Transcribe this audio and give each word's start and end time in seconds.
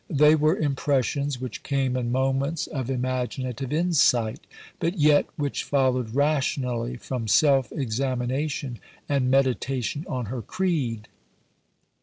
They 0.09 0.33
were 0.33 0.57
impressions 0.57 1.39
which 1.39 1.61
came 1.61 1.95
in 1.95 2.11
moments 2.11 2.65
of 2.65 2.89
imaginative 2.89 3.71
insight, 3.71 4.39
but 4.79 4.97
yet 4.97 5.27
which 5.35 5.61
followed 5.63 6.15
rationally 6.15 6.97
from 6.97 7.27
self 7.27 7.71
examination 7.71 8.79
and 9.07 9.29
meditation 9.29 10.03
on 10.09 10.25
her 10.25 10.41
creed. 10.41 11.07